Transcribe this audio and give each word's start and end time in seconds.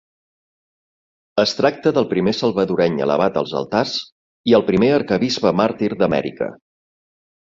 Es 1.41 1.51
tracta 1.57 1.91
del 1.97 2.07
primer 2.13 2.31
salvadoreny 2.37 2.97
elevat 3.05 3.37
als 3.41 3.53
altars, 3.59 3.91
i 4.53 4.55
el 4.61 4.65
primer 4.71 4.89
arquebisbe 4.97 5.53
màrtir 5.61 5.91
d'Amèrica. 6.01 6.49